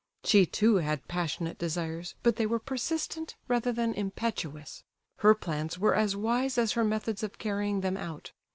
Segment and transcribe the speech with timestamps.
[0.23, 4.83] She too, had passionate desires, but they were persistent rather than impetuous.
[5.17, 8.31] Her plans were as wise as her methods of carrying them out.